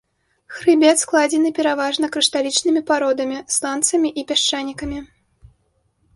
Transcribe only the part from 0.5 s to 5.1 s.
Хрыбет складзены пераважна крышталічнымі пародамі, сланцамі і пясчанікамі.